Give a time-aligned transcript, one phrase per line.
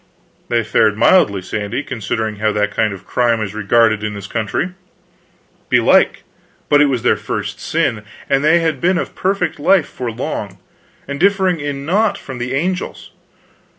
[0.49, 4.71] "They fared mildly, Sandy, considering how that kind of crime is regarded in this country."
[5.69, 6.23] "Belike;
[6.69, 10.57] but it was their first sin; and they had been of perfect life for long,
[11.07, 13.11] and differing in naught from the angels.